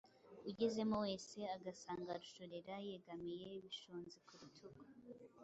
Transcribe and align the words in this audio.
Ugezemo 0.49 0.95
wese 1.05 1.37
agasanga 1.55 2.11
Rushorera 2.21 2.75
yegamiye 2.87 3.47
Bishunzi 3.63 4.17
ku 4.27 4.33
rutugu. 4.39 4.81